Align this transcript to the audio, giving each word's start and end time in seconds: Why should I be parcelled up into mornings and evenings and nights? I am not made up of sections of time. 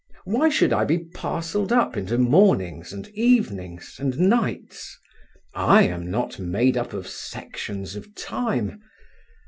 Why 0.25 0.49
should 0.49 0.73
I 0.73 0.83
be 0.83 0.97
parcelled 1.13 1.71
up 1.71 1.95
into 1.95 2.17
mornings 2.17 2.91
and 2.91 3.07
evenings 3.09 3.97
and 3.99 4.17
nights? 4.17 4.97
I 5.53 5.83
am 5.83 6.09
not 6.09 6.39
made 6.39 6.75
up 6.75 6.93
of 6.93 7.07
sections 7.07 7.95
of 7.95 8.15
time. 8.15 8.81